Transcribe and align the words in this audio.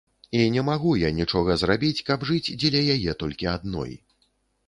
І 0.37 0.39
не 0.53 0.61
магу 0.69 0.93
я 1.01 1.09
нічога 1.17 1.57
зрабіць, 1.63 2.03
каб 2.09 2.25
жыць 2.29 2.53
дзеля 2.63 2.81
яе 2.95 3.11
толькі 3.21 3.51
адной. 3.55 3.91